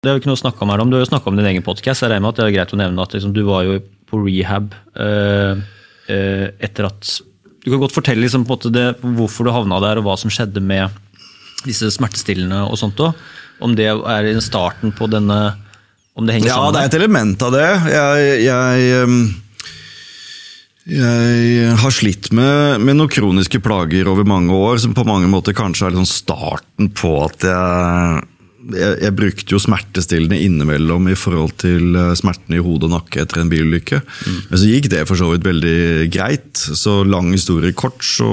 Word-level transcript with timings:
Det 0.00 0.08
er 0.08 0.14
jo 0.16 0.20
ikke 0.22 0.30
noe 0.30 0.38
å 0.38 0.40
snakke 0.40 0.64
om 0.64 0.70
her 0.72 0.80
om. 0.80 0.88
Du 0.88 0.96
har 0.96 1.02
jo 1.02 1.10
snakka 1.10 1.28
om 1.28 1.36
din 1.36 1.46
egen 1.50 1.64
podkast. 1.64 2.00
Jeg 2.00 2.08
regner 2.08 2.24
med 2.24 2.32
at 2.32 2.38
det 2.38 2.44
er 2.46 2.54
greit 2.54 2.70
å 2.72 2.78
nevne 2.80 3.04
at 3.04 3.12
liksom, 3.12 3.34
du 3.36 3.42
var 3.44 3.66
jo 3.66 3.74
på 4.08 4.20
rehab 4.24 4.70
eh, 4.96 5.60
eh, 6.08 6.46
etter 6.64 6.88
at 6.88 7.10
Du 7.60 7.68
kan 7.68 7.82
godt 7.82 7.92
fortelle 7.92 8.24
liksom, 8.24 8.46
det, 8.72 8.86
hvorfor 9.04 9.44
du 9.44 9.52
havna 9.52 9.76
der, 9.84 10.00
og 10.00 10.06
hva 10.08 10.14
som 10.16 10.32
skjedde 10.32 10.62
med 10.64 10.96
disse 11.66 11.90
smertestillende 11.92 12.62
og 12.64 12.80
sånt 12.80 13.02
òg. 13.04 13.20
Om 13.60 13.76
det 13.76 13.90
er 13.92 14.30
i 14.30 14.32
starten 14.40 14.94
på 14.96 15.04
denne 15.12 15.36
Om 16.16 16.24
det 16.24 16.38
henger 16.38 16.48
Ja, 16.48 16.56
sammen? 16.56 16.72
det 16.78 16.80
er 16.80 16.88
et 16.88 16.98
element 17.02 17.44
av 17.44 17.52
det. 17.58 17.68
Jeg, 17.92 18.42
jeg, 18.48 19.04
um, 19.04 19.22
jeg 20.96 21.76
har 21.84 21.92
slitt 21.92 22.32
med, 22.32 22.80
med 22.80 22.96
noen 22.96 23.12
kroniske 23.12 23.60
plager 23.60 24.08
over 24.08 24.24
mange 24.24 24.56
år, 24.56 24.80
som 24.80 24.96
på 24.96 25.04
mange 25.04 25.28
måter 25.28 25.52
kanskje 25.52 25.92
er 25.92 26.00
sånn 26.00 26.08
starten 26.08 26.88
på 26.88 27.18
at 27.28 27.44
jeg 27.52 28.28
jeg, 28.68 28.98
jeg 29.00 29.16
brukte 29.16 29.54
jo 29.54 29.60
smertestillende 29.62 30.38
innimellom 30.44 31.08
i 31.10 31.16
forhold 31.18 31.54
til 31.62 31.96
eh, 31.96 32.12
smertene 32.18 32.58
i 32.58 32.64
hode 32.64 32.88
og 32.88 32.94
nakke 32.94 33.22
etter 33.24 33.42
en 33.42 33.50
bilulykke. 33.52 34.02
Men 34.50 34.60
så 34.60 34.68
gikk 34.68 34.90
det 34.92 35.06
for 35.08 35.20
så 35.20 35.30
vidt 35.32 35.46
veldig 35.46 36.10
greit. 36.12 36.52
Så 36.60 37.00
lang 37.08 37.32
historie 37.32 37.72
kort, 37.76 38.04
så 38.04 38.30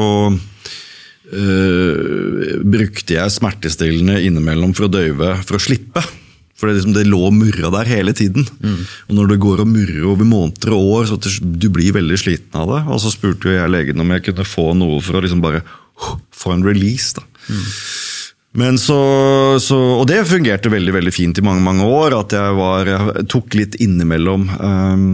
øh, 1.32 2.62
brukte 2.68 3.18
jeg 3.18 3.36
smertestillende 3.38 4.20
innimellom 4.28 4.76
for 4.78 4.88
å 4.88 4.94
døyve, 4.98 5.36
for 5.48 5.60
å 5.60 5.64
slippe. 5.64 6.04
For 6.58 6.70
det, 6.70 6.80
liksom, 6.80 6.96
det 6.96 7.06
lå 7.06 7.20
og 7.28 7.36
murra 7.38 7.70
der 7.76 7.92
hele 7.92 8.14
tiden. 8.18 8.48
Og 9.08 9.14
når 9.14 9.34
det 9.34 9.42
går 9.44 9.62
og 9.62 9.70
murrer 9.70 10.08
over 10.10 10.26
måneder 10.26 10.74
og 10.74 10.94
år, 10.98 11.12
så 11.12 11.20
du 11.40 11.68
blir 11.70 11.94
veldig 11.94 12.18
sliten 12.18 12.58
av 12.58 12.72
det. 12.74 12.82
Og 12.90 13.02
så 13.04 13.14
spurte 13.14 13.54
jeg 13.54 13.70
legen 13.74 14.02
om 14.02 14.16
jeg 14.16 14.26
kunne 14.26 14.48
få 14.48 14.72
noe 14.74 14.98
for 15.06 15.20
å 15.20 15.22
liksom 15.24 15.44
bare 15.44 15.62
få 16.34 16.56
en 16.56 16.66
release. 16.66 17.14
da. 17.18 17.24
Men 18.58 18.80
så, 18.82 18.98
så, 19.62 19.78
Og 20.00 20.08
det 20.10 20.24
fungerte 20.30 20.72
veldig 20.74 20.96
veldig 20.96 21.14
fint 21.14 21.38
i 21.38 21.46
mange 21.46 21.62
mange 21.66 21.86
år. 21.86 22.16
At 22.18 22.34
jeg, 22.34 22.56
var, 22.58 22.90
jeg 22.90 23.28
tok 23.30 23.58
litt 23.58 23.78
innimellom. 23.84 24.48
Um, 24.58 25.12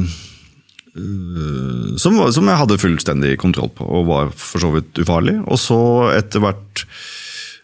som, 1.97 2.19
som 2.29 2.47
jeg 2.47 2.59
hadde 2.59 2.77
fullstendig 2.77 3.33
kontroll 3.41 3.71
på, 3.73 3.85
og 3.87 4.07
var 4.11 4.31
for 4.37 4.61
så 4.61 4.69
vidt 4.75 5.01
ufarlig. 5.01 5.39
Og 5.49 5.59
så 5.59 5.79
etter 6.13 6.43
hvert 6.43 6.85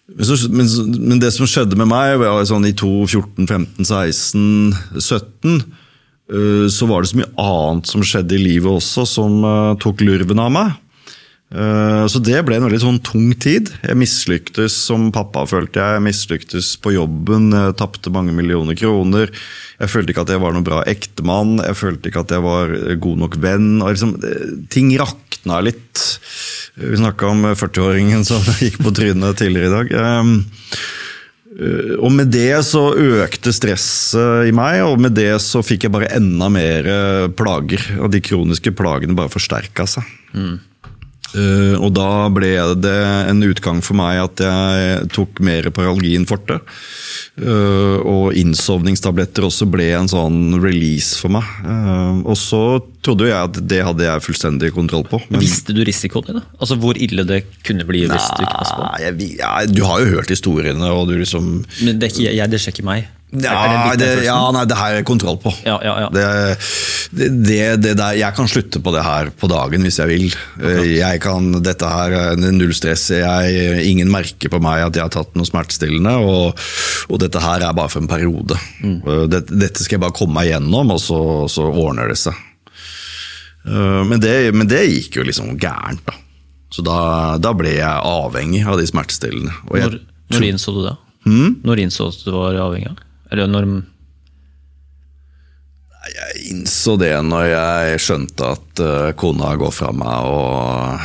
men, 0.10 0.66
men, 0.98 1.20
det 1.22 1.30
som 1.36 1.46
skjedde 1.46 1.78
med 1.78 1.86
meg 1.92 2.24
sånn 2.50 2.66
i 2.66 2.74
2014, 2.74 3.46
15, 3.46 3.86
16, 3.86 4.74
17 4.98 5.60
uh, 5.62 6.66
Så 6.66 6.88
var 6.90 7.06
det 7.06 7.12
så 7.12 7.20
mye 7.20 7.30
annet 7.44 7.92
som 7.92 8.02
skjedde 8.02 8.34
i 8.40 8.42
livet 8.42 8.72
også, 8.74 9.06
som 9.06 9.44
uh, 9.46 9.78
tok 9.82 10.02
lurven 10.02 10.42
av 10.42 10.50
meg. 10.56 10.74
Eh, 11.50 12.06
Så 12.10 12.20
det 12.22 12.44
ble 12.46 12.58
en 12.60 12.66
veldig 12.68 12.82
sånn 12.84 13.00
tung 13.02 13.32
tid. 13.42 13.72
Jeg 13.82 13.98
mislyktes 13.98 14.76
som 14.86 15.08
pappa, 15.16 15.46
følte 15.50 15.82
jeg. 15.82 15.98
Jeg 15.98 16.06
mislyktes 16.06 16.70
på 16.82 16.94
jobben, 16.94 17.50
tapte 17.80 18.12
mange 18.14 18.34
millioner 18.38 18.78
kroner. 18.78 19.32
Jeg 19.80 19.90
følte 19.90 20.14
ikke 20.14 20.26
at 20.28 20.34
jeg 20.36 20.42
var 20.44 20.54
noen 20.54 20.68
bra 20.68 20.84
ektemann, 20.90 21.58
jeg 21.64 21.78
følte 21.80 22.10
ikke 22.12 22.22
at 22.26 22.34
jeg 22.36 22.46
var 22.46 22.74
god 23.02 23.18
nok 23.26 23.40
venn. 23.42 23.80
Liksom, 23.82 24.16
eh, 24.24 24.48
ting 24.70 24.92
rakna 25.00 25.62
litt. 25.66 26.06
Vi 26.80 26.96
snakka 27.02 27.28
om 27.34 27.44
40-åringen 27.56 28.26
som 28.26 28.42
gikk 28.64 28.78
på 28.86 28.94
trynet 28.96 29.38
tidligere 29.42 29.70
i 29.70 29.78
dag. 29.78 29.94
Um, 30.22 30.34
Eh, 31.60 31.98
Og 32.00 32.12
med 32.14 32.30
det 32.32 32.62
så 32.64 32.94
økte 32.96 33.52
stresset 33.52 34.48
i 34.48 34.52
meg, 34.56 34.80
og 34.86 35.00
med 35.02 35.16
det 35.18 35.34
så 35.44 35.60
fikk 35.66 35.88
jeg 35.88 35.92
bare 35.92 36.08
enda 36.16 36.48
mer 36.54 36.88
eh, 36.88 37.28
plager. 37.36 37.84
Og 38.00 38.12
de 38.14 38.22
kroniske 38.24 38.72
plagene 38.78 39.18
bare 39.18 39.34
forsterka 39.34 39.84
seg. 39.90 40.06
Eh, 41.38 41.76
og 41.78 41.92
da 41.98 42.28
ble 42.34 42.54
det 42.82 42.98
en 43.30 43.44
utgang 43.46 43.84
for 43.86 44.00
meg 44.00 44.22
at 44.24 44.44
jeg 44.46 45.10
tok 45.14 45.42
mer 45.46 45.70
Paralgin 45.76 46.28
forte. 46.30 46.60
Uh, 47.40 48.00
og 48.04 48.36
innsovningstabletter 48.36 49.46
også 49.48 49.64
ble 49.72 49.86
en 49.96 50.10
sånn 50.12 50.58
release 50.60 51.16
for 51.20 51.32
meg. 51.32 51.46
Uh, 51.64 52.20
og 52.28 52.36
så 52.40 52.62
trodde 53.06 53.30
jeg 53.30 53.38
at 53.38 53.60
det 53.72 53.80
hadde 53.88 54.04
jeg 54.04 54.26
fullstendig 54.26 54.74
kontroll 54.76 55.06
på. 55.08 55.22
Men 55.32 55.44
Visste 55.44 55.76
du 55.76 55.80
risikoen 55.88 56.28
din? 56.28 56.42
det? 56.42 56.58
Altså 56.60 56.76
Hvor 56.82 57.00
ille 57.00 57.24
det 57.30 57.44
kunne 57.68 57.88
bli 57.88 58.04
hvis 58.10 58.28
du 58.36 58.44
ikke 58.44 58.58
passet 58.58 58.76
på? 58.76 58.90
Nei, 58.90 59.00
jeg, 59.06 59.30
ja, 59.40 59.54
du 59.70 59.86
har 59.88 60.04
jo 60.04 60.12
hørt 60.18 60.34
historiene, 60.34 60.92
og 60.92 61.08
du 61.12 61.16
liksom 61.22 61.48
Men 61.86 62.02
det, 62.02 62.12
ikke, 62.12 62.28
jeg, 62.28 62.52
det 62.52 62.60
skjer 62.60 62.76
ikke 62.76 62.90
meg. 62.90 63.08
Er- 63.30 63.46
er 63.46 63.74
Ja, 63.92 63.96
det 64.00 64.24
ja, 64.26 64.38
nei, 64.52 64.64
det 64.66 64.76
her 64.78 64.84
har 64.90 64.96
jeg 64.98 65.06
kontroll 65.06 65.38
på. 65.38 65.52
Ja, 65.66 65.76
ja, 65.86 65.94
ja. 66.02 66.10
Det, 66.10 66.58
det, 67.46 67.60
det 67.84 67.92
der, 68.00 68.16
jeg 68.18 68.34
kan 68.38 68.48
slutte 68.50 68.82
på 68.82 68.92
det 68.96 69.04
her 69.06 69.30
på 69.38 69.48
dagen 69.52 69.86
hvis 69.86 70.00
jeg 70.02 70.08
vil. 70.10 70.26
Jeg 70.98 71.22
kan, 71.22 71.52
dette 71.62 71.86
her 71.90 72.16
er 72.18 72.36
null 72.42 72.74
stress. 72.74 73.08
Jeg, 73.14 73.84
ingen 73.86 74.10
merker 74.10 74.50
på 74.50 74.60
meg 74.62 74.82
at 74.88 74.98
jeg 74.98 75.06
har 75.06 75.14
tatt 75.14 75.36
noe 75.38 75.46
smertestillende. 75.46 76.16
Og, 76.26 76.58
og 77.10 77.20
dette 77.22 77.42
her 77.44 77.62
er 77.70 77.74
bare 77.78 77.90
for 77.94 78.02
en 78.02 78.10
periode. 78.10 78.58
Dette, 79.30 79.54
dette 79.62 79.84
skal 79.86 80.00
jeg 80.00 80.06
bare 80.08 80.18
komme 80.18 80.34
meg 80.40 80.50
gjennom, 80.50 80.96
og 80.98 81.02
så, 81.04 81.22
så 81.54 81.68
ordner 81.70 82.10
det 82.10 82.18
seg. 82.22 82.34
Eh, 83.70 84.04
Men 84.10 84.20
det, 84.24 84.36
men 84.56 84.68
det 84.72 84.86
gikk 84.90 85.20
jo 85.20 85.26
liksom 85.28 85.54
gærent, 85.60 86.02
da. 86.08 86.16
Så 86.74 86.84
da, 86.86 86.98
da 87.42 87.52
ble 87.58 87.72
jeg 87.80 88.02
avhengig 88.06 88.62
av 88.70 88.78
de 88.78 88.86
smertestillende. 88.90 89.54
Jeg, 89.74 89.86
Når, 89.90 90.00
når 90.34 90.44
innså 90.52 90.74
du 90.76 90.82
det? 90.86 90.96
Hmm? 91.26 91.56
Når 91.66 91.82
innså 91.84 92.06
du 92.10 92.14
at 92.14 92.26
du 92.28 92.32
var 92.38 92.60
avhengig 92.66 92.92
av? 92.92 93.00
Eller 93.30 93.50
når 93.52 93.70
Jeg 96.10 96.44
innså 96.50 96.96
det 96.98 97.12
når 97.22 97.46
jeg 97.52 98.00
skjønte 98.02 98.48
at 98.56 98.82
uh, 98.82 99.12
kona 99.20 99.52
går 99.60 99.74
fra 99.76 99.92
meg, 99.94 100.26
og 100.26 101.04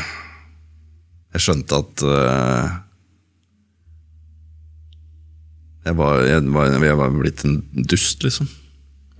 jeg 1.34 1.44
skjønte 1.44 1.80
at 1.82 2.04
uh, 2.08 2.70
jeg, 5.84 5.96
var, 5.98 6.22
jeg, 6.24 6.44
var, 6.54 6.76
jeg 6.88 7.00
var 7.02 7.16
blitt 7.18 7.44
en 7.44 7.58
dust, 7.90 8.24
liksom. 8.24 8.48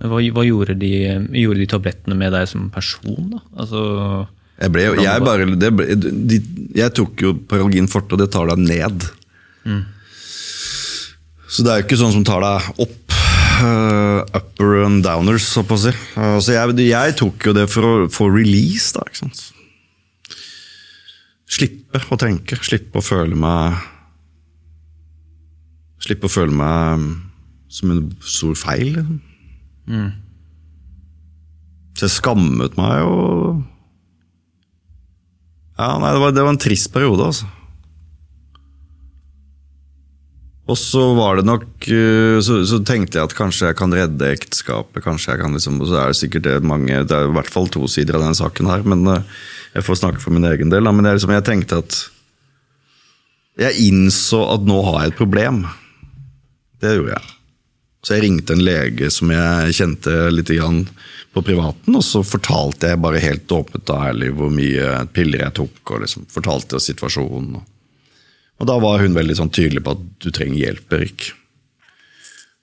Hva, 0.01 0.19
hva 0.19 0.43
gjorde, 0.43 0.75
de, 0.79 0.91
gjorde 1.39 1.61
de 1.61 1.67
tablettene 1.71 2.17
med 2.19 2.33
deg 2.35 2.49
som 2.51 2.65
person? 2.73 3.29
da? 3.31 3.43
Altså, 3.55 3.81
Jeg, 4.59 4.71
ble, 4.73 4.87
jeg, 4.99 5.23
bare, 5.23 5.45
det 5.59 5.71
ble, 5.75 5.85
de, 6.01 6.39
jeg 6.75 6.95
tok 6.97 7.23
jo 7.23 7.35
Paralgin 7.51 7.87
forte, 7.91 8.17
og 8.17 8.23
det 8.23 8.31
tar 8.33 8.49
deg 8.51 8.65
ned. 8.65 9.07
Så 11.55 11.63
det 11.63 11.71
er 11.71 11.79
jo 11.79 11.85
ikke 11.85 11.99
sånn 12.01 12.11
som 12.17 12.23
tar 12.27 12.43
deg 12.43 12.83
opp. 12.83 13.01
Uh, 13.55 14.19
upper 14.35 14.81
and 14.83 14.99
downers, 15.05 15.45
så 15.47 15.61
å 15.63 15.77
si. 15.79 15.93
Uh, 16.17 16.35
så 16.43 16.57
jeg, 16.57 16.73
jeg 16.89 17.13
tok 17.15 17.45
jo 17.47 17.53
det 17.55 17.69
for 17.71 17.87
å 17.87 17.93
få 18.11 18.27
release, 18.27 18.89
da. 18.91 19.05
ikke 19.07 19.21
sant? 19.21 19.43
Slippe 21.55 22.01
å 22.11 22.17
tenke, 22.19 22.59
slippe 22.67 22.99
å 22.99 23.05
føle 23.05 23.37
meg 23.39 23.77
Slippe 26.03 26.27
å 26.27 26.29
føle 26.29 26.53
meg 26.53 27.05
som 27.71 27.93
en 27.95 28.01
stor 28.21 28.57
feil. 28.59 28.91
Liksom. 28.93 30.11
Så 31.95 32.05
jeg 32.05 32.13
skammet 32.17 32.75
meg 32.77 33.07
og 33.07 33.63
Ja, 35.79 35.95
nei, 35.99 36.11
det 36.13 36.21
var, 36.21 36.35
det 36.35 36.43
var 36.45 36.53
en 36.53 36.61
trist 36.61 36.91
periode, 36.93 37.31
altså. 37.31 37.49
Og 40.65 40.77
så 40.81 41.01
var 41.13 41.37
det 41.37 41.45
nok 41.45 41.87
eh, 41.93 42.39
så, 42.41 42.57
så 42.65 42.79
tenkte 42.85 43.19
jeg 43.19 43.29
at 43.29 43.35
kanskje 43.37 43.69
jeg 43.69 43.77
kan 43.77 43.93
redde 43.93 44.31
ekteskapet. 44.33 45.03
kanskje 45.05 45.35
jeg 45.35 45.43
kan 45.43 45.53
liksom, 45.53 45.77
Så 45.85 45.99
er 45.99 46.09
det 46.09 46.17
sikkert 46.17 46.47
det 46.47 46.55
mange 46.65 47.03
Det 47.05 47.13
er 47.13 47.29
i 47.29 47.35
hvert 47.37 47.51
fall 47.53 47.69
to 47.69 47.85
sider 47.91 48.17
av 48.17 48.25
denne 48.25 48.37
saken 48.37 48.71
her, 48.71 48.85
men 48.87 49.05
eh, 49.13 49.37
jeg 49.75 49.85
får 49.85 50.01
snakke 50.01 50.23
for 50.23 50.33
min 50.33 50.47
egen 50.49 50.73
del. 50.73 50.89
Men 50.89 51.05
jeg, 51.05 51.19
liksom, 51.19 51.35
jeg 51.35 51.45
tenkte 51.45 51.81
at 51.83 51.99
Jeg 53.61 53.87
innså 53.91 54.41
at 54.55 54.65
nå 54.67 54.81
har 54.89 55.03
jeg 55.03 55.13
et 55.13 55.19
problem. 55.21 55.61
Det 56.81 56.95
gjorde 56.97 57.13
jeg. 57.13 57.35
Så 58.05 58.15
jeg 58.15 58.25
ringte 58.25 58.53
en 58.53 58.65
lege 58.65 59.11
som 59.13 59.31
jeg 59.33 59.77
kjente 59.77 60.15
litt 60.33 60.49
grann 60.53 60.83
på 61.33 61.41
privaten, 61.45 61.95
og 61.97 62.03
så 62.05 62.21
fortalte 62.23 62.91
jeg 62.91 63.01
bare 63.03 63.21
helt 63.23 63.51
åpent 63.51 63.89
og 63.91 64.03
ærlig 64.09 64.29
hvor 64.37 64.51
mye 64.53 64.99
piller 65.15 65.41
jeg 65.45 65.55
tok, 65.57 65.79
og 65.89 66.03
liksom 66.03 66.27
fortalte 66.31 66.79
situasjonen. 66.83 67.57
og 67.59 67.74
og 68.55 68.69
da 68.69 68.75
var 68.79 69.01
hun 69.03 69.17
veldig 69.17 69.35
sånn 69.39 69.51
tydelig 69.53 69.83
på 69.83 69.95
at 69.97 70.03
du 70.23 70.29
trenger 70.31 70.61
hjelp, 70.61 70.93
Erik. 70.95 71.31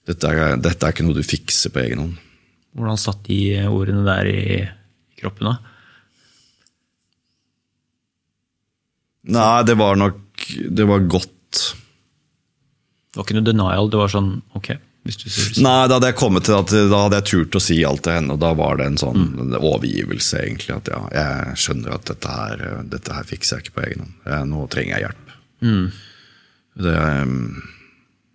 Dette 0.08 0.30
er, 0.30 0.56
dette 0.58 0.86
er 0.86 0.94
ikke 0.94 1.04
noe 1.06 1.18
du 1.18 1.26
fikser 1.26 1.72
på 1.74 1.82
egen 1.84 2.00
hånd. 2.02 2.14
hvordan 2.72 2.98
satt 2.98 3.20
de 3.28 3.42
ordene 3.68 4.02
der 4.06 4.30
i 4.30 4.42
kroppen? 5.20 5.52
da? 5.52 5.58
Nei, 9.22 9.62
det 9.62 9.76
var 9.78 9.94
nok 9.94 10.18
Det 10.42 10.84
var 10.88 11.04
godt. 11.06 11.60
Det 13.12 13.20
var 13.20 13.28
ikke 13.28 13.36
noe 13.36 13.46
denial, 13.46 13.90
det 13.92 14.00
var 14.00 14.10
sånn 14.10 14.30
ok, 14.56 14.72
hvis 15.06 15.18
du 15.20 15.26
sier 15.28 15.52
sånn. 15.52 15.66
Nei, 15.68 15.84
da 15.86 15.98
hadde 15.98 16.08
jeg 16.08 16.18
kommet 16.18 16.46
til 16.48 16.56
at 16.56 16.72
da 16.72 17.02
hadde 17.04 17.20
jeg 17.20 17.28
turt 17.28 17.58
å 17.58 17.62
si 17.62 17.76
alt 17.86 18.02
til 18.06 18.16
henne, 18.16 18.34
og 18.34 18.40
da 18.42 18.50
var 18.58 18.80
det 18.80 18.88
en 18.88 18.98
sånn 18.98 19.28
mm. 19.36 19.52
overgivelse, 19.60 20.40
egentlig. 20.40 20.78
At 20.80 20.90
ja, 20.90 21.02
jeg 21.14 21.60
skjønner 21.62 21.94
at 21.94 22.08
dette 22.08 22.32
her, 22.40 22.64
dette 22.96 23.14
her 23.14 23.28
fikser 23.28 23.60
jeg 23.60 23.68
ikke 23.68 23.76
på 23.76 23.84
egen 23.86 24.06
hånd. 24.06 24.48
Nå 24.50 24.64
trenger 24.72 24.96
jeg 24.96 25.06
hjelp. 25.06 25.21
Det, 26.82 26.94
um, 26.96 27.62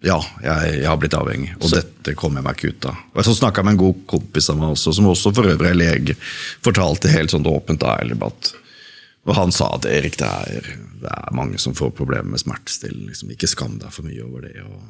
ja, 0.06 0.18
jeg, 0.44 0.78
jeg 0.84 0.88
har 0.88 1.00
blitt 1.02 1.18
avhengig, 1.18 1.56
og 1.58 1.74
dette 1.74 2.14
kommer 2.20 2.40
jeg 2.40 2.48
meg 2.48 2.60
ikke 2.60 2.76
ut 2.76 2.88
av. 2.92 3.02
Og 3.16 3.26
Så 3.26 3.34
snakka 3.40 3.64
jeg 3.64 3.70
med 3.70 3.78
en 3.78 3.82
god 3.82 4.06
kompis 4.14 4.52
av 4.54 4.60
meg 4.62 4.76
også, 4.76 4.94
som 4.94 5.10
også 5.10 5.34
for 5.36 5.50
øvrig 5.50 5.72
er 5.72 5.80
lege. 5.80 6.18
Fortalte 6.66 7.12
helt 7.12 7.34
sånn 7.34 7.50
åpent 7.50 7.84
og 7.84 7.94
ærlig 7.96 8.20
at 8.30 8.54
og 9.28 9.36
han 9.36 9.52
sa 9.52 9.74
at 9.76 9.86
Erik, 9.90 10.16
det 10.22 10.28
er, 10.28 10.68
det 11.02 11.12
er 11.12 11.36
mange 11.36 11.60
som 11.60 11.76
får 11.76 11.92
problemer 11.98 12.32
med 12.32 12.40
smertestillende. 12.40 13.12
Liksom. 13.12 13.34
Ikke 13.34 13.50
skam 13.52 13.76
deg 13.82 13.92
for 13.92 14.08
mye 14.08 14.24
over 14.24 14.46
det. 14.48 14.54
Og, 14.64 14.86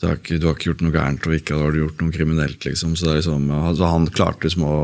du 0.00 0.06
har, 0.06 0.16
ikke, 0.16 0.38
du 0.40 0.46
har 0.48 0.56
ikke 0.56 0.70
gjort 0.70 0.84
noe 0.86 0.94
gærent, 0.94 1.26
og 1.28 1.36
ikke 1.36 1.58
har 1.60 1.74
du 1.74 1.82
gjort 1.82 2.00
noe 2.00 2.14
kriminelt. 2.14 2.64
liksom. 2.64 2.94
Så 2.96 3.18
liksom, 3.18 3.50
så 3.76 3.90
Han 3.92 4.08
klarte 4.08 4.48
liksom 4.48 4.64
å 4.64 4.78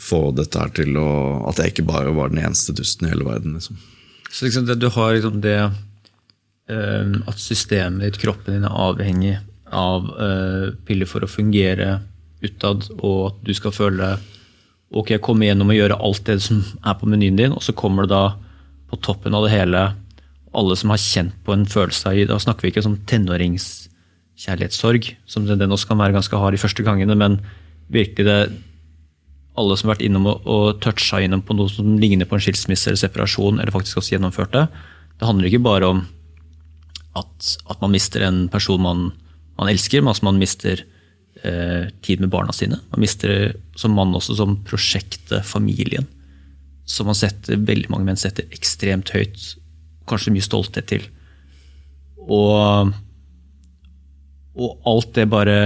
få 0.00 0.28
dette 0.34 0.58
her 0.58 0.70
til 0.74 0.96
å 0.98 1.08
At 1.48 1.60
jeg 1.60 1.74
ikke 1.74 1.88
bare 1.88 2.14
var 2.16 2.32
den 2.32 2.42
eneste 2.42 2.74
dusten 2.76 3.06
i 3.06 3.12
hele 3.12 3.26
verden. 3.26 3.54
liksom. 3.54 3.78
Så 4.30 4.46
liksom 4.46 4.66
det, 4.66 4.80
du 4.82 4.88
har 4.90 5.14
liksom 5.14 5.40
det 5.40 5.58
eh, 5.62 7.04
at 7.28 7.38
systemet 7.38 8.02
ditt, 8.02 8.20
kroppen 8.22 8.56
din, 8.56 8.64
er 8.66 8.80
avhengig 8.88 9.36
av 9.70 10.08
eh, 10.18 10.74
piller 10.86 11.06
for 11.06 11.24
å 11.24 11.30
fungere 11.30 12.00
utad, 12.44 12.88
og 12.98 13.20
at 13.30 13.36
du 13.46 13.54
skal 13.56 13.72
føle 13.74 14.16
ok, 14.94 15.14
jeg 15.14 15.22
kommer 15.24 15.46
gjennom 15.48 15.70
og 15.72 15.78
gjøre 15.78 16.00
alt 16.06 16.26
det 16.28 16.38
som 16.44 16.60
er 16.84 16.94
på 16.98 17.08
menyen 17.10 17.38
din, 17.38 17.54
og 17.54 17.62
så 17.64 17.72
kommer 17.76 18.02
det 18.04 18.14
da 18.14 18.34
på 18.90 18.96
toppen 19.02 19.34
av 19.34 19.42
det 19.46 19.54
hele 19.54 19.80
alle 20.54 20.76
som 20.78 20.90
har 20.92 21.02
kjent 21.02 21.34
på 21.46 21.50
en 21.54 21.66
følelse 21.66 22.08
av 22.10 22.14
Da 22.30 22.38
snakker 22.38 22.62
vi 22.62 22.70
ikke 22.70 22.86
om 22.86 23.00
tenåringskjærlighetssorg, 23.10 25.02
som 25.26 25.46
den 25.48 25.74
også 25.74 25.88
kan 25.90 26.00
være 26.02 26.14
ganske 26.14 26.38
hard 26.38 26.54
de 26.54 26.62
første 26.62 26.82
gangene, 26.86 27.14
men 27.18 27.40
virkelig 27.90 28.24
det 28.28 28.40
alle 29.58 29.76
som 29.78 29.88
har 29.88 29.96
vært 29.96 30.06
innom 30.08 30.26
og, 30.30 30.46
og 30.50 30.80
toucha 30.82 31.20
innom 31.22 31.42
på 31.46 31.54
noe 31.56 31.70
som 31.70 31.94
ligner 32.00 32.26
på 32.28 32.36
en 32.36 32.42
skilsmisse 32.42 32.90
eller 32.90 33.00
separasjon, 33.00 33.60
eller 33.60 33.74
faktisk 33.74 34.00
også 34.00 34.16
gjennomført 34.16 34.54
det. 34.56 34.64
Det 35.20 35.28
handler 35.28 35.50
ikke 35.50 35.62
bare 35.66 35.90
om 35.92 36.02
at, 37.14 37.52
at 37.70 37.82
man 37.82 37.94
mister 37.94 38.24
en 38.26 38.44
person 38.50 38.82
man, 38.82 39.06
man 39.60 39.70
elsker, 39.70 40.02
men 40.02 40.10
altså 40.10 40.26
man 40.26 40.40
mister 40.42 40.82
eh, 41.46 41.86
tid 42.02 42.24
med 42.24 42.32
barna 42.34 42.54
sine. 42.56 42.80
Man 42.90 43.04
mister 43.04 43.54
som 43.78 43.94
mann 43.94 44.14
også 44.16 44.38
som 44.40 44.58
prosjektet 44.66 45.46
familien, 45.46 46.08
som 46.84 47.06
man 47.08 47.18
setter, 47.18 47.60
veldig 47.62 47.92
mange 47.92 48.10
menn 48.10 48.20
setter 48.20 48.50
ekstremt 48.54 49.14
høyt. 49.14 49.54
Kanskje 50.10 50.34
mye 50.34 50.44
stolthet 50.44 50.90
til. 50.90 51.06
Og, 52.24 52.90
og 54.58 54.90
alt 54.90 55.14
det 55.16 55.30
bare 55.30 55.58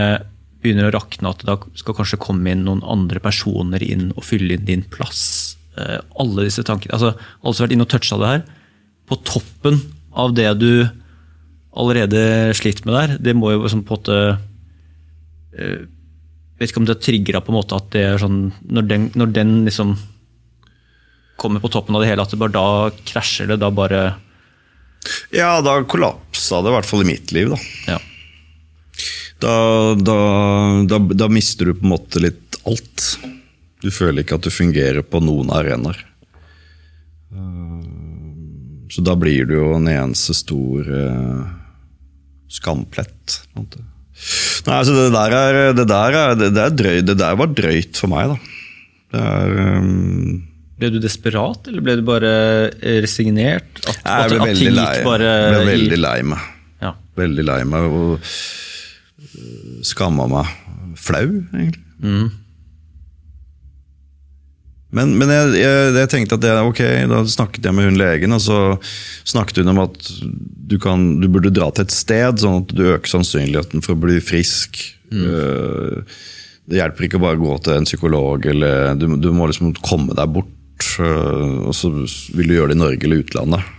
begynner 0.62 0.88
å 0.88 0.94
rakne, 0.96 1.30
at 1.30 1.42
det 1.42 1.48
da 1.50 1.58
skal 1.78 1.96
kanskje 1.98 2.20
komme 2.22 2.52
inn 2.52 2.64
noen 2.66 2.82
andre 2.86 3.22
personer 3.22 3.82
inn 3.84 4.10
og 4.16 4.26
fylle 4.26 4.56
inn 4.56 4.66
din 4.68 4.86
plass. 4.90 5.56
Eh, 5.78 5.98
alle 6.18 6.48
disse 6.48 6.64
tankene, 6.66 6.96
altså 6.96 7.12
Alle 7.14 7.54
som 7.54 7.62
har 7.62 7.68
vært 7.68 7.76
inne 7.76 7.86
og 7.86 7.92
toucha 7.92 8.18
det 8.18 8.32
her, 8.32 8.42
på 9.08 9.20
toppen 9.24 9.78
av 10.18 10.34
det 10.36 10.50
du 10.58 10.72
allerede 11.78 12.52
sliter 12.58 12.88
med 12.88 12.96
der, 12.96 13.16
det 13.22 13.36
må 13.38 13.52
jo 13.54 13.62
liksom 13.62 13.84
på 13.86 13.94
en 13.94 14.02
måte 14.02 14.18
jeg 15.58 15.86
Vet 16.58 16.72
ikke 16.72 16.80
om 16.82 16.86
det 16.88 16.96
er 16.96 17.04
trigga 17.06 17.40
på 17.42 17.52
en 17.52 17.58
måte 17.60 17.76
at 17.78 17.90
det 17.94 18.00
er 18.02 18.16
sånn 18.18 18.48
Når 18.66 18.86
den, 18.90 19.04
når 19.18 19.34
den 19.36 19.52
liksom 19.68 19.92
kommer 21.38 21.62
på 21.62 21.70
toppen 21.70 21.94
av 21.94 22.02
det 22.02 22.08
hele, 22.10 22.24
at 22.24 22.32
det 22.34 22.40
bare 22.40 22.50
da 22.50 22.90
krasjer 23.06 23.46
det, 23.52 23.60
da 23.62 23.68
bare 23.70 24.00
Ja, 25.30 25.60
da 25.62 25.76
kollapsa 25.86 26.58
det, 26.64 26.72
i 26.72 26.74
hvert 26.74 26.88
fall 26.88 27.04
i 27.04 27.10
mitt 27.12 27.30
liv. 27.30 27.52
da. 27.54 27.58
Ja. 27.92 27.98
Da, 29.38 29.94
da, 29.94 30.16
da, 30.90 30.98
da 31.14 31.28
mister 31.30 31.68
du 31.70 31.74
på 31.78 31.84
en 31.86 31.92
måte 31.92 32.22
litt 32.22 32.56
alt. 32.66 33.04
Du 33.84 33.90
føler 33.94 34.24
ikke 34.24 34.38
at 34.40 34.46
du 34.48 34.50
fungerer 34.50 35.04
på 35.06 35.20
noen 35.22 35.52
arenaer. 35.54 36.00
Eh, 37.32 37.84
Så 38.90 39.04
da 39.04 39.14
blir 39.20 39.44
du 39.46 39.54
jo 39.58 39.68
en 39.76 39.86
eneste 39.92 40.34
stor 40.34 40.88
eh, 40.88 41.46
skamplett. 42.50 43.38
på 43.52 43.60
en 43.60 43.66
måte. 43.68 43.84
Nei, 44.66 44.74
altså 44.80 44.94
det 44.96 45.08
der, 45.14 45.34
er, 45.38 45.58
det, 45.78 45.84
der 45.88 46.16
er, 46.18 46.34
det, 46.40 46.48
der 46.56 46.72
drøy, 46.74 46.96
det 47.06 47.18
der 47.20 47.36
var 47.38 47.52
drøyt 47.54 48.00
for 48.00 48.10
meg, 48.10 48.32
da. 48.32 48.38
Det 49.14 49.20
er 49.24 49.52
um, 49.78 50.40
Ble 50.78 50.90
du 50.94 50.98
desperat, 51.02 51.68
eller 51.70 51.82
ble 51.82 51.94
du 51.98 52.02
bare 52.06 52.32
resignert? 53.02 53.78
At, 53.86 54.02
Jeg 54.02 54.32
ble 54.32 54.40
at 54.42 54.48
veldig 54.50 54.66
ting 54.66 54.76
lei, 54.76 54.96
ble 55.06 55.30
veldig 55.68 55.98
lei 56.02 56.18
meg. 56.32 56.42
Ja. 56.82 56.92
Veldig 57.18 57.44
lei 57.48 57.60
meg 57.66 57.86
og 57.98 58.26
skamma 59.86 60.28
meg. 60.30 60.52
Flau, 60.98 61.26
egentlig. 61.54 61.84
Mm. 62.02 62.28
Men, 64.96 65.10
men 65.20 65.28
jeg, 65.28 65.48
jeg, 65.60 65.88
jeg 65.98 66.08
tenkte 66.08 66.38
at 66.38 66.44
det, 66.46 66.52
ok, 66.64 66.80
da 67.10 67.20
snakket 67.28 67.66
jeg 67.68 67.76
med 67.76 67.90
hun 67.90 67.98
legen, 68.00 68.32
og 68.32 68.40
så 68.40 68.58
snakket 69.28 69.60
hun 69.60 69.74
om 69.74 69.82
at 69.84 69.98
du, 70.24 70.78
kan, 70.80 71.02
du 71.20 71.26
burde 71.28 71.52
dra 71.52 71.68
til 71.76 71.84
et 71.84 71.92
sted, 71.92 72.40
sånn 72.40 72.62
at 72.62 72.72
du 72.72 72.86
øker 72.94 73.12
sannsynligheten 73.12 73.84
for 73.84 73.96
å 73.96 74.02
bli 74.06 74.16
frisk. 74.24 74.80
Mm. 75.12 76.06
Det 76.68 76.80
hjelper 76.80 77.06
ikke 77.06 77.20
bare 77.20 77.36
å 77.36 77.42
gå 77.42 77.58
til 77.64 77.76
en 77.76 77.88
psykolog, 77.88 78.48
eller 78.48 78.96
du, 78.96 79.10
du 79.20 79.28
må 79.36 79.48
liksom 79.48 79.74
komme 79.84 80.16
deg 80.16 80.32
bort. 80.32 80.88
øh, 81.00 81.68
Og 81.68 81.76
så 81.76 81.92
vil 81.92 82.48
du 82.48 82.56
gjøre 82.56 82.72
det 82.72 82.78
i 82.78 82.82
Norge 82.82 83.08
eller 83.08 83.22
utlandet. 83.24 83.74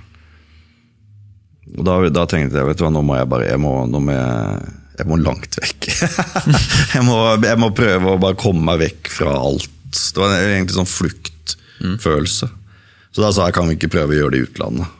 Og 1.77 1.85
da, 1.85 1.99
da 2.09 2.25
tenkte 2.29 2.57
jeg 2.57 2.69
vet 2.69 2.79
du 2.79 2.85
hva, 2.85 2.93
nå 2.93 3.01
må 3.05 3.17
jeg 3.17 3.29
bare 3.29 3.49
jeg 3.49 3.61
må, 3.61 3.73
nå 3.89 4.01
må 4.01 4.13
jeg, 4.13 4.73
jeg 4.99 5.07
må 5.09 5.17
langt 5.21 5.55
vekk. 5.59 5.89
jeg, 6.95 7.03
må, 7.07 7.17
jeg 7.39 7.59
må 7.61 7.71
prøve 7.75 8.13
å 8.13 8.21
bare 8.21 8.39
komme 8.39 8.65
meg 8.67 8.81
vekk 8.83 9.11
fra 9.15 9.35
alt. 9.39 9.69
Det 9.89 10.21
var 10.21 10.35
egentlig 10.37 10.75
sånn 10.75 10.89
fluktfølelse. 10.89 12.49
Så 13.09 13.23
da 13.23 13.31
sa 13.33 13.47
jeg 13.47 13.57
kan 13.57 13.69
vi 13.69 13.77
ikke 13.77 13.91
prøve 13.95 14.13
å 14.13 14.19
gjøre 14.19 14.35
det 14.35 14.41
i 14.41 14.47
utlandet. 14.49 14.97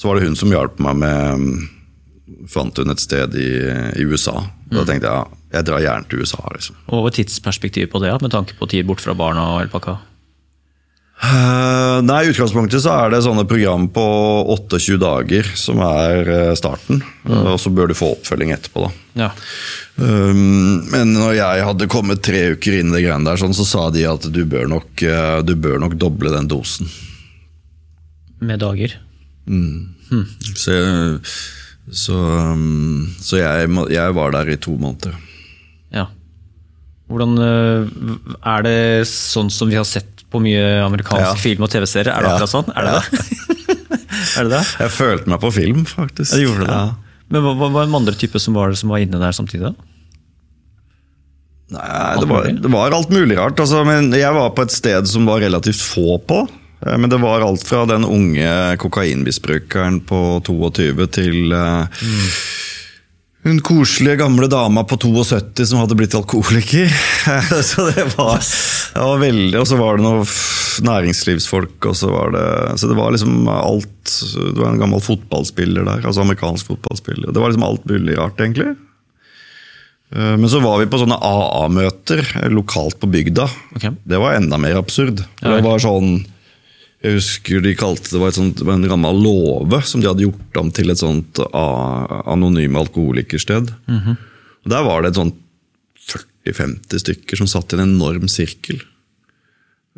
Så 0.00 0.08
var 0.08 0.18
det 0.18 0.26
hun 0.26 0.38
som 0.38 0.50
hjalp 0.50 0.82
meg 0.82 0.98
med 1.04 1.46
Fant 2.50 2.74
hun 2.80 2.90
et 2.90 2.98
sted 2.98 3.36
i, 3.38 3.50
i 4.00 4.04
USA. 4.08 4.40
Da 4.72 4.82
tenkte 4.88 5.06
jeg 5.06 5.12
ja, 5.12 5.42
jeg 5.52 5.66
drar 5.68 5.82
gjerne 5.84 6.08
til 6.08 6.22
USA. 6.24 6.40
liksom. 6.54 6.78
Og 6.88 6.96
hva 6.96 7.02
var 7.04 7.14
tidsperspektivet 7.14 7.92
på 7.92 8.00
det, 8.02 8.10
med 8.24 8.32
tanke 8.32 8.56
på 8.58 8.66
tid 8.72 8.88
bort 8.88 9.02
fra 9.04 9.14
barna 9.14 9.44
og 9.52 9.60
hele 9.60 9.70
pakka? 9.70 9.98
Eh, 11.22 11.98
Nei, 12.02 12.24
I 12.24 12.30
utgangspunktet 12.32 12.82
så 12.82 12.94
er 13.04 13.12
det 13.12 13.20
sånne 13.22 13.44
program 13.46 13.84
på 13.94 14.02
28 14.56 14.96
dager 14.98 15.46
som 15.58 15.78
er 15.84 16.30
starten. 16.58 17.02
starten. 17.02 17.46
Og 17.52 17.60
så 17.62 17.70
bør 17.70 17.92
du 17.92 17.94
få 17.94 18.14
oppfølging 18.16 18.50
etterpå. 18.56 18.88
da. 18.88 18.90
Ja. 19.26 19.28
Um, 20.00 20.82
men 20.90 21.12
når 21.14 21.36
jeg 21.36 21.64
hadde 21.68 21.90
kommet 21.92 22.24
tre 22.24 22.40
uker 22.56 22.78
inn 22.78 22.90
i 22.90 22.96
det 22.96 23.04
greiene 23.04 23.28
der, 23.28 23.38
sånn, 23.38 23.54
så 23.54 23.66
sa 23.68 23.86
de 23.94 24.06
at 24.08 24.26
du 24.32 24.42
bør, 24.48 24.66
nok, 24.72 25.02
eh, 25.04 25.38
du 25.46 25.54
bør 25.54 25.78
nok 25.84 25.98
doble 26.00 26.32
den 26.32 26.48
dosen. 26.50 26.90
Med 28.42 28.58
dager. 28.64 28.96
Så, 30.58 30.74
så, 31.92 32.16
um, 32.16 33.12
så 33.20 33.38
jeg, 33.38 33.70
jeg 33.94 34.16
var 34.18 34.34
der 34.34 34.50
i 34.50 34.58
to 34.58 34.74
måneder. 34.80 35.14
Ja. 35.92 36.08
Hvordan 37.12 37.36
Er 37.36 38.62
det 38.64 39.06
sånn 39.10 39.50
som 39.52 39.68
vi 39.68 39.76
har 39.76 39.84
sett 39.84 40.11
på 40.32 40.40
mye 40.42 40.64
amerikansk 40.86 41.28
Ja. 41.28 41.38
film 41.38 41.62
og 41.66 41.70
TV-serier? 41.72 42.10
Er 42.16 42.24
det 42.24 42.30
Ja. 42.32 42.36
akkurat 42.38 42.54
sånn? 42.56 42.72
Er 42.74 42.88
det 42.88 42.92
det? 42.96 43.04
er 44.38 44.48
det 44.48 44.50
det? 44.56 44.64
Jeg 44.80 44.90
følte 44.96 45.28
meg 45.34 45.40
på 45.44 45.52
film, 45.54 45.84
faktisk. 45.86 46.32
Ja, 46.34 46.42
gjorde 46.46 46.66
det. 46.66 46.72
Ja. 46.72 46.84
Men 47.32 47.42
hva 47.46 47.70
var 47.72 47.86
den 47.86 47.94
andre 47.96 48.12
type 48.18 48.40
som 48.42 48.54
var, 48.58 48.72
som 48.76 48.90
var 48.92 48.98
inne 49.04 49.20
der 49.20 49.32
samtidig? 49.36 49.70
da? 49.72 49.88
Nei, 51.72 52.16
det 52.20 52.26
var, 52.28 52.48
det 52.52 52.70
var 52.72 52.92
alt 52.92 53.08
mulig 53.14 53.36
rart. 53.38 53.60
Altså, 53.62 53.80
men 53.88 54.10
jeg 54.12 54.34
var 54.36 54.50
på 54.52 54.66
et 54.66 54.74
sted 54.74 55.06
som 55.08 55.24
var 55.28 55.40
relativt 55.40 55.80
få 55.80 56.18
på. 56.28 56.42
Eh, 56.84 56.96
Men 57.00 57.08
det 57.08 57.20
var 57.22 57.40
alt 57.46 57.62
fra 57.64 57.86
den 57.88 58.04
unge 58.04 58.76
kokainmisbrukeren 58.82 60.00
på 60.04 60.18
22 60.44 61.06
til 61.14 61.52
eh, 61.56 62.02
hun 63.42 63.58
koselige 63.64 64.20
gamle 64.20 64.46
dama 64.46 64.84
på 64.86 64.96
72 65.02 65.66
som 65.66 65.80
hadde 65.82 65.96
blitt 65.98 66.14
alkoholiker. 66.14 66.92
så 67.70 67.88
det 67.90 68.04
var, 68.14 68.38
det 68.38 69.06
var 69.08 69.22
veldig 69.22 69.58
Og 69.58 69.66
så 69.66 69.78
var 69.80 69.98
det 69.98 70.06
noen 70.06 70.28
næringslivsfolk, 70.86 71.90
og 71.90 71.96
så 71.98 72.08
var 72.12 72.32
det 72.32 72.46
Så 72.80 72.88
det 72.88 72.96
var 72.96 73.12
liksom 73.12 73.48
alt 73.50 74.14
Det 74.30 74.56
var 74.56 74.70
en 74.70 74.80
gammel 74.80 75.02
fotballspiller 75.04 75.84
der, 75.88 76.06
altså 76.06 76.22
amerikansk 76.24 76.70
fotballspiller. 76.72 77.34
Det 77.34 77.42
var 77.42 77.52
liksom 77.52 77.66
alt 77.66 77.84
mulig 77.90 78.16
rart, 78.18 78.40
egentlig. 78.40 78.72
Eh, 80.14 80.36
Men 80.36 80.48
så 80.50 80.60
var 80.62 80.78
vi 80.80 80.88
på 80.90 81.00
sånne 81.02 81.18
AA-møter 81.18 82.22
eh, 82.42 82.50
lokalt 82.52 82.98
på 83.00 83.10
bygda. 83.10 83.48
Okay. 83.76 83.94
Det 84.04 84.20
var 84.22 84.38
enda 84.38 84.58
mer 84.60 84.78
absurd. 84.80 85.24
Det 85.42 85.60
var 85.66 85.82
sånn 85.82 86.20
Jeg 87.02 87.18
husker 87.18 87.62
de 87.64 87.74
kalte 87.74 88.12
det 88.12 88.20
var, 88.22 88.34
sånt, 88.36 88.60
det 88.60 88.66
var 88.66 88.78
en 88.78 88.90
gammel 88.90 89.22
låve 89.24 89.80
som 89.86 90.02
de 90.02 90.06
hadde 90.06 90.22
gjort 90.22 90.60
om 90.60 90.70
til 90.74 90.92
et 90.92 91.00
sånt 91.00 91.40
anonyme 91.50 92.78
alkoholikersted. 92.78 93.72
Og 94.62 94.70
Der 94.70 94.86
var 94.86 95.02
det 95.02 95.12
et 95.12 95.18
sånt 95.18 95.38
40-50 96.46 97.02
stykker 97.02 97.42
som 97.42 97.50
satt 97.50 97.74
i 97.74 97.78
en 97.78 97.88
enorm 97.88 98.30
sirkel. 98.30 98.80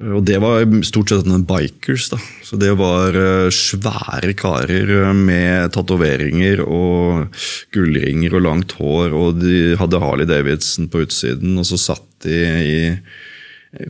Og 0.03 0.25
det 0.27 0.41
var 0.43 0.65
stort 0.83 1.13
sett 1.13 1.29
noen 1.29 1.45
bikers. 1.47 2.09
da. 2.11 2.19
Så 2.43 2.59
det 2.59 2.73
var 2.81 3.15
eh, 3.15 3.51
svære 3.55 4.33
karer 4.35 4.91
eh, 4.91 5.13
med 5.15 5.71
tatoveringer 5.77 6.65
og 6.67 7.29
gullringer 7.75 8.35
og 8.35 8.43
langt 8.43 8.75
hår. 8.81 9.15
Og 9.15 9.39
de 9.39 9.77
hadde 9.79 10.01
Harley 10.03 10.27
Davidson 10.27 10.91
på 10.91 11.05
utsiden, 11.07 11.55
og 11.61 11.69
så 11.69 11.79
satt 11.79 12.09
de 12.27 12.41
i 12.65 12.81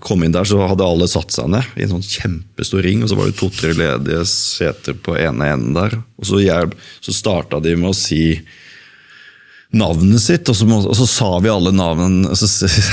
Kom 0.01 0.23
inn 0.25 0.33
der, 0.33 0.47
så 0.49 0.63
hadde 0.65 0.87
alle 0.87 1.07
satt 1.11 1.35
seg 1.35 1.51
ned 1.53 1.77
i 1.77 1.85
en 1.85 1.97
sånn 1.97 2.07
kjempestor 2.07 2.85
ring, 2.87 3.03
og 3.05 3.11
så 3.11 3.19
var 3.19 3.29
det 3.29 3.37
to-tre 3.37 3.75
ledige 3.77 4.23
seter 4.31 4.97
på 4.97 5.17
ene 5.21 5.51
enden 5.53 5.75
der. 5.77 5.99
Og 6.21 6.29
så, 6.29 6.41
jeg, 6.41 6.71
så 7.05 7.13
starta 7.13 7.61
de 7.61 7.75
med 7.77 7.91
å 7.91 7.97
si 7.99 8.39
navnet 9.75 10.23
sitt, 10.23 10.49
og 10.49 10.57
så, 10.57 10.69
må, 10.69 10.79
og 10.87 10.97
så 10.97 11.07
sa 11.11 11.29
vi 11.45 11.53
alle 11.53 11.73
navn. 11.75 12.23
Så, 12.39 12.49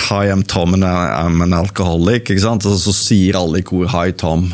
Hi, 0.10 0.25
I'm 0.33 0.43
Tom 0.43 0.75
and 0.75 0.88
I'm 0.88 1.43
an 1.45 1.55
alcoholic. 1.55 2.27
ikke 2.27 2.43
sant? 2.43 2.67
Og 2.67 2.79
så 2.81 2.93
sier 2.95 3.39
alle 3.39 3.62
i 3.62 3.67
kor 3.67 3.88
Hi, 3.93 4.10
Tom. 4.17 4.50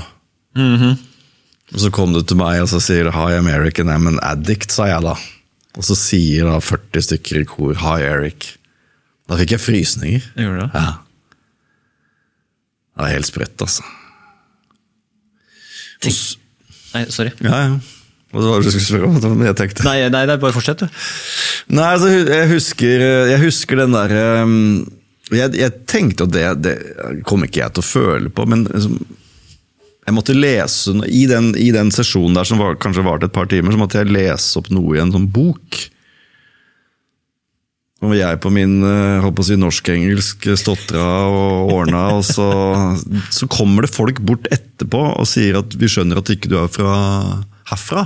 Og 1.74 1.82
så 1.84 1.92
kom 1.92 2.14
du 2.16 2.22
til 2.24 2.40
meg 2.40 2.62
og 2.64 2.70
så 2.72 2.80
sier 2.84 3.10
Hi, 3.16 3.32
I'm 3.40 3.50
Eric 3.52 3.82
and 3.82 3.92
I'm 3.92 4.08
an 4.12 4.22
addict, 4.26 4.72
sa 4.76 4.92
jeg 4.92 5.04
da. 5.08 5.18
Og 5.78 5.86
så 5.86 5.98
sier 5.98 6.48
da 6.50 6.62
40 6.64 7.10
stykker 7.10 7.42
i 7.42 7.50
kor 7.50 7.76
'Hi, 7.82 8.00
Eric'. 8.06 8.54
Da 9.28 9.36
fikk 9.40 9.58
jeg 9.58 9.64
frysninger. 9.64 10.32
Gjorde 10.40 10.68
det? 10.68 10.70
Ja. 10.74 11.07
Det 12.98 13.06
er 13.06 13.14
helt 13.14 13.30
sprøtt, 13.30 13.62
altså. 13.62 13.86
Tenk. 16.02 16.22
Nei, 16.96 17.04
sorry. 17.14 17.34
Ja, 17.46 17.62
ja. 17.68 17.78
Hva 18.34 18.44
var 18.44 18.62
det 18.62 18.68
du 18.68 18.74
skulle 18.74 18.88
spørre 18.88 19.32
om? 19.32 19.44
Jeg 19.46 19.56
tenkte. 19.58 19.86
Nei, 19.88 20.00
nei, 20.12 20.24
det 20.28 20.36
er 20.36 20.42
bare 20.42 20.56
fortsett, 20.56 20.84
du. 20.84 21.04
Nei, 21.78 21.92
altså, 21.94 22.10
jeg 22.12 22.50
husker, 22.52 23.06
jeg 23.32 23.44
husker 23.46 23.84
den 23.84 23.96
der 23.96 24.16
um, 24.44 24.58
jeg, 25.32 25.54
jeg 25.60 25.74
tenkte 25.90 26.28
at 26.28 26.34
det, 26.34 26.44
det 26.64 26.76
kom 27.28 27.44
ikke 27.46 27.62
jeg 27.62 27.76
til 27.76 27.84
å 27.84 27.88
føle 27.88 28.32
på, 28.34 28.46
men 28.50 28.66
liksom, 28.70 28.98
jeg 30.08 30.16
måtte 30.16 30.36
lese 30.36 30.94
i 31.12 31.26
den, 31.28 31.52
I 31.60 31.70
den 31.76 31.92
sesjonen 31.92 32.38
der 32.38 32.48
som 32.48 32.62
var, 32.64 32.78
kanskje 32.80 33.04
varte 33.04 33.28
et 33.28 33.36
par 33.36 33.50
timer, 33.52 33.76
så 33.76 33.82
måtte 33.82 34.00
jeg 34.00 34.14
lese 34.14 34.60
opp 34.60 34.70
noe 34.72 34.96
i 34.96 35.02
en 35.04 35.12
sånn 35.12 35.28
bok. 35.36 35.82
Og 38.06 38.14
jeg 38.14 38.38
på 38.44 38.52
min 38.54 38.76
håper 38.84 39.24
holdt 39.24 39.40
å 39.42 39.46
si, 39.48 39.56
norsk-engelsk 39.58 40.44
stotra 40.62 41.06
og 41.34 41.72
ordna, 41.74 42.04
og 42.20 42.22
så, 42.28 42.46
så 43.34 43.48
kommer 43.50 43.88
det 43.88 43.90
folk 43.96 44.22
bort 44.22 44.46
etterpå 44.54 45.00
og 45.16 45.26
sier 45.26 45.58
at 45.64 45.74
vi 45.82 45.90
skjønner 45.90 46.22
at 46.22 46.30
ikke 46.30 46.52
du 46.52 46.60
er 46.62 46.70
fra 46.70 46.94
herfra. 47.72 48.04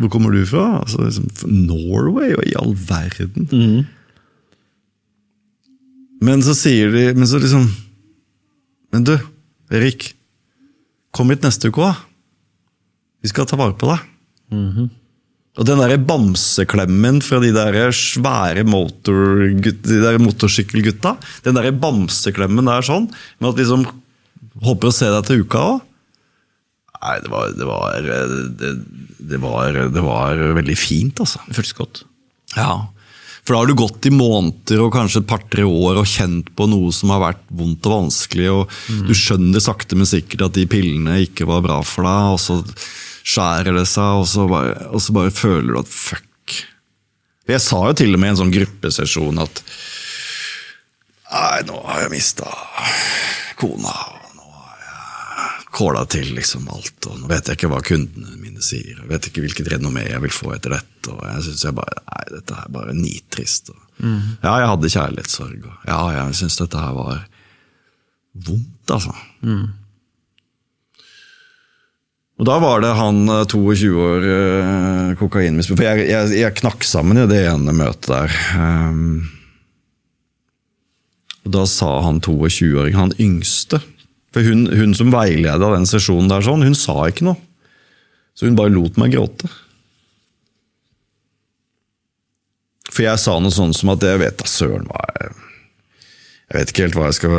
Hvor 0.00 0.10
kommer 0.10 0.34
du 0.34 0.42
fra? 0.46 0.80
Altså, 0.82 1.04
liksom, 1.06 1.30
Norway? 1.68 2.34
Og 2.34 2.42
i 2.46 2.56
all 2.58 2.74
verden. 2.74 3.46
Men 6.20 6.42
så 6.44 6.52
sier 6.58 6.90
de 6.92 7.02
Men 7.16 7.24
så 7.26 7.38
liksom 7.40 7.64
Men 8.92 9.04
du, 9.06 9.14
Erik. 9.70 10.10
Kom 11.14 11.30
hit 11.30 11.42
neste 11.46 11.70
uke 11.70 11.86
òg. 11.86 12.02
Vi 13.22 13.30
skal 13.30 13.46
ta 13.50 13.56
vare 13.58 13.74
på 13.78 13.86
deg. 13.90 14.02
Og 15.60 15.68
den 15.68 15.82
der 15.82 15.98
bamseklemmen 16.00 17.20
fra 17.20 17.38
de 17.42 17.50
der 17.52 17.76
svære 17.92 18.64
motor, 18.64 19.44
de 19.60 19.98
der 20.00 20.16
motorsykkelgutta, 20.22 21.18
den 21.44 21.58
der 21.58 21.68
bamseklemmen 21.76 22.70
der 22.70 22.86
sånn, 22.86 23.10
med 23.38 23.52
at 23.52 23.64
liksom 23.64 23.88
Håper 24.60 24.90
å 24.90 24.92
se 24.92 25.06
deg 25.08 25.24
til 25.24 25.44
uka 25.44 25.60
òg. 25.62 25.76
Nei, 27.00 27.12
det 27.24 27.30
var, 27.32 27.52
det 27.56 27.68
var 27.68 27.94
det, 28.04 28.70
det 29.30 29.38
var 29.40 29.76
Det 29.94 30.02
var 30.04 30.42
veldig 30.58 30.76
fint, 30.76 31.22
altså. 31.22 31.40
Det 31.46 31.56
føltes 31.56 31.76
godt. 31.78 32.00
Ja, 32.58 32.74
for 33.44 33.54
da 33.54 33.60
har 33.62 33.70
du 33.70 33.78
gått 33.78 34.06
i 34.06 34.12
måneder 34.12 34.82
og 34.84 34.92
kanskje 34.94 35.22
et 35.22 35.30
par-tre 35.30 35.64
år 35.64 36.02
og 36.02 36.08
kjent 36.08 36.50
på 36.58 36.66
noe 36.68 36.92
som 36.94 37.12
har 37.14 37.22
vært 37.22 37.40
vondt 37.56 37.88
og 37.88 37.94
vanskelig, 37.96 38.50
og 38.52 38.74
du 39.08 39.14
skjønner 39.16 39.64
sakte, 39.64 39.96
men 39.98 40.08
sikkert 40.08 40.44
at 40.50 40.58
de 40.58 40.66
pillene 40.70 41.16
ikke 41.24 41.48
var 41.48 41.64
bra 41.64 41.80
for 41.86 42.06
deg, 42.06 42.34
og 42.36 42.42
så 42.42 42.60
skjærer 43.24 43.76
det 43.78 43.86
seg, 43.90 44.20
og 44.22 44.26
så 44.30 44.46
bare, 44.50 44.74
og 44.90 45.00
så 45.04 45.14
bare 45.16 45.30
føler 45.34 45.72
du 45.74 45.80
at 45.82 45.90
fuck. 45.92 46.26
Jeg 47.50 47.60
sa 47.64 47.80
jo 47.88 47.96
til 47.98 48.14
og 48.14 48.20
med 48.22 48.30
i 48.30 48.34
en 48.36 48.38
sånn 48.44 48.52
gruppesesjon 48.54 49.40
at 49.42 49.62
Nei, 51.30 51.60
nå 51.68 51.76
har 51.86 52.00
jeg 52.04 52.10
mista 52.10 52.46
kona, 53.60 53.92
og 53.94 54.32
nå 54.34 54.46
har 54.50 54.80
jeg 54.86 55.66
kåla 55.78 56.00
til 56.10 56.32
liksom 56.34 56.64
alt, 56.74 57.06
og 57.06 57.20
nå 57.20 57.28
vet 57.30 57.46
jeg 57.50 57.58
ikke 57.60 57.70
hva 57.70 57.78
kundene 57.86 58.34
mine 58.40 58.62
sier, 58.64 58.96
jeg 58.98 59.10
vet 59.12 59.28
ikke 59.30 59.44
hvilket 59.44 59.70
renommé 59.76 60.08
jeg 60.08 60.22
vil 60.24 60.34
få 60.34 60.50
etter 60.56 60.74
dette, 60.74 61.12
og 61.14 61.22
jeg 61.28 61.44
syns 61.46 61.62
jeg 61.68 61.76
bare 61.78 62.02
Nei, 62.10 62.24
dette 62.34 62.56
er 62.58 62.72
bare 62.74 62.96
nitrist. 62.98 63.70
Og, 63.70 63.78
Ja, 64.42 64.56
jeg 64.58 64.70
hadde 64.72 64.90
kjærlighetssorg, 64.96 65.60
og 65.70 65.86
ja, 65.86 66.00
jeg 66.16 66.34
syns 66.40 66.58
dette 66.58 66.82
her 66.82 66.96
var 66.98 67.22
vondt, 68.46 68.90
altså. 68.94 69.14
Og 72.40 72.46
da 72.48 72.56
var 72.56 72.80
det 72.80 72.94
han 72.96 73.26
eh, 73.28 73.44
22 73.52 73.90
år 74.00 74.26
eh, 74.34 75.10
kokainmisbruker. 75.20 75.82
For 75.82 75.88
jeg, 75.90 76.08
jeg, 76.08 76.32
jeg 76.40 76.56
knakk 76.62 76.86
sammen 76.88 77.20
i 77.20 77.28
det 77.28 77.42
ene 77.50 77.74
møtet 77.76 78.08
der. 78.08 78.36
Um, 78.56 79.28
og 81.44 81.52
da 81.56 81.66
sa 81.68 81.90
han 82.06 82.20
22-åringen, 82.24 82.98
han 83.00 83.14
yngste 83.20 83.78
For 84.34 84.44
hun, 84.44 84.66
hun 84.76 84.92
som 84.96 85.12
veileda 85.12 85.72
den 85.72 85.88
sesjonen 85.88 86.28
der, 86.30 86.44
sånn, 86.44 86.64
hun 86.64 86.76
sa 86.78 86.96
ikke 87.10 87.26
noe. 87.28 87.40
Så 88.36 88.46
hun 88.46 88.56
bare 88.56 88.72
lot 88.72 88.96
meg 89.00 89.12
gråte. 89.12 89.48
For 92.90 93.04
jeg 93.04 93.20
sa 93.20 93.36
noe 93.40 93.52
sånn 93.54 93.74
som 93.76 93.92
at 93.92 94.04
jeg 94.06 94.20
vet 94.22 94.40
da 94.40 94.48
søren 94.50 94.88
hva 94.88 95.02
jeg 95.14 95.34
Jeg 96.50 96.56
vet 96.56 96.72
ikke 96.72 96.86
helt 96.86 96.96
hva 96.98 97.10
jeg 97.10 97.18
skal 97.20 97.36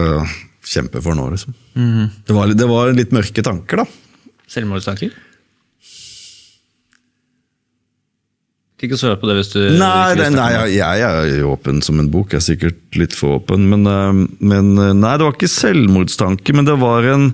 kjempe 0.71 1.01
for 1.03 1.17
nå, 1.17 1.25
liksom. 1.33 1.55
det, 2.27 2.35
var, 2.37 2.53
det 2.53 2.67
var 2.69 2.93
litt 2.95 3.15
mørke 3.15 3.43
tanker, 3.43 3.81
da. 3.81 4.00
Selvmordstanker? 4.51 5.13
Ikke 8.81 8.97
svare 8.97 9.17
på 9.21 9.29
det 9.29 9.35
hvis 9.37 9.51
du 9.53 9.59
Nei, 9.77 10.13
det, 10.17 10.31
nei 10.33 10.47
jeg, 10.73 10.79
jeg 10.79 11.03
er 11.05 11.43
åpen 11.45 11.83
som 11.85 11.99
en 12.01 12.09
bok. 12.09 12.31
Jeg 12.33 12.39
er 12.39 12.45
sikkert 12.47 12.97
litt 12.97 13.13
for 13.13 13.37
åpen. 13.37 13.67
Men, 13.69 13.85
eh, 13.85 14.21
men 14.41 14.71
eh, 14.73 14.93
nei, 14.97 15.13
det 15.19 15.27
var 15.27 15.35
ikke 15.37 15.51
selvmordstanke, 15.51 16.55
men 16.57 16.65
det 16.65 16.77
var 16.81 17.05
en, 17.11 17.27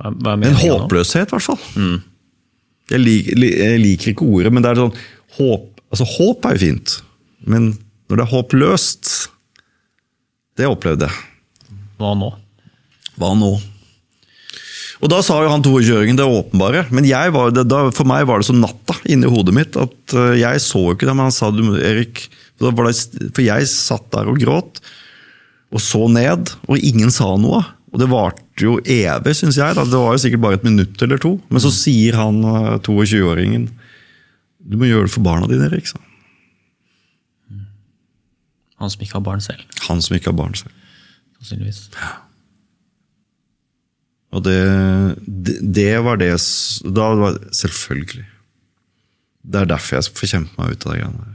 Hva, 0.00 0.14
hva 0.16 0.34
en 0.40 0.58
håpløshet, 0.62 1.28
i 1.28 1.36
hvert 1.36 1.48
fall. 1.50 1.60
Jeg, 2.90 3.02
lik, 3.02 3.28
jeg 3.36 3.82
liker 3.82 4.14
ikke 4.14 4.26
ordet, 4.28 4.52
men 4.52 4.64
det 4.64 4.72
er 4.72 4.80
sånn 4.80 4.96
håp, 5.36 5.68
altså, 5.92 6.08
håp 6.16 6.48
er 6.48 6.56
jo 6.56 6.64
fint. 6.64 6.96
Men 7.44 7.74
når 8.08 8.20
det 8.20 8.24
er 8.24 8.32
håpløst 8.32 9.12
Det 10.56 10.66
opplevde 10.70 11.08
jeg. 11.10 11.78
Hva 12.00 12.14
nå? 12.16 12.30
Hva 13.20 13.32
nå? 13.36 13.52
Og 15.04 15.10
da 15.12 15.18
sa 15.20 15.36
jo 15.44 15.50
han 15.52 15.60
22-åringen 15.64 16.16
det 16.16 16.24
åpenbare. 16.24 16.86
Men 16.94 17.04
det, 17.04 17.66
da, 17.68 17.82
for 17.92 18.08
meg 18.08 18.24
var 18.28 18.40
det 18.40 18.48
som 18.48 18.62
natta 18.62 18.96
inni 19.04 19.28
hodet 19.28 19.52
mitt. 19.56 19.76
at 19.76 20.14
eh, 20.16 20.38
Jeg 20.40 20.62
så 20.64 20.80
jo 20.80 20.94
ikke 20.96 21.04
det, 21.04 21.12
men 21.12 21.28
han 21.28 21.34
sa 21.34 21.50
du, 21.52 21.60
Erik 21.76 22.24
var 22.62 22.86
det, 22.88 22.94
For 23.34 23.44
jeg 23.44 23.68
satt 23.68 24.06
der 24.14 24.30
og 24.30 24.38
gråt, 24.40 24.80
og 25.74 25.82
så 25.82 26.06
ned, 26.08 26.54
og 26.70 26.78
ingen 26.80 27.12
sa 27.12 27.34
noe. 27.36 27.60
Og 27.92 28.00
det 28.00 28.08
varte 28.10 28.64
jo 28.64 28.78
evig, 28.80 29.36
syns 29.36 29.58
jeg. 29.60 29.76
Da. 29.76 29.84
Det 29.86 30.00
var 30.00 30.16
jo 30.16 30.22
sikkert 30.24 30.42
bare 30.42 30.56
et 30.58 30.66
minutt 30.66 31.02
eller 31.04 31.20
to. 31.20 31.36
Men 31.52 31.62
så 31.62 31.70
sier 31.74 32.16
han 32.18 32.40
eh, 32.48 32.80
22-åringen 32.86 33.68
Du 34.64 34.78
må 34.80 34.88
gjøre 34.88 35.10
det 35.10 35.14
for 35.14 35.26
barna 35.26 35.50
dine, 35.50 35.68
Erik. 35.68 35.90
sa 35.90 36.00
han. 36.00 36.10
Han 38.80 38.90
som 38.90 39.04
ikke 39.04 39.20
har 39.20 39.26
barn 39.28 39.44
selv, 39.44 39.62
Han 39.86 40.00
som 40.02 40.16
ikke 40.16 40.32
har 40.32 40.38
barn 40.40 40.56
selv. 40.58 40.72
sannsynligvis. 41.38 41.90
Og 44.34 44.42
det, 44.42 44.60
det, 45.26 45.58
det 45.76 45.90
var 46.02 46.18
det 46.18 46.32
Da 46.96 47.10
var 47.20 47.38
det 47.38 47.54
Selvfølgelig. 47.54 48.26
Det 49.44 49.60
er 49.60 49.68
derfor 49.68 49.98
jeg 49.98 50.16
får 50.16 50.30
kjempe 50.30 50.56
meg 50.56 50.72
ut 50.72 50.86
av 50.86 50.94
det 50.94 51.00
greiene 51.02 51.24
der. 51.24 51.33